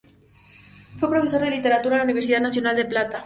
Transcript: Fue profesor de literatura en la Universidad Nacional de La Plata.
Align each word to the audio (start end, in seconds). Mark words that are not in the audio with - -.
Fue 0.97 1.07
profesor 1.11 1.41
de 1.41 1.51
literatura 1.51 1.93
en 1.93 1.99
la 1.99 2.03
Universidad 2.05 2.41
Nacional 2.41 2.75
de 2.75 2.85
La 2.85 2.89
Plata. 2.89 3.19